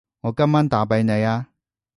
[0.21, 1.45] 我今晚打畀你吖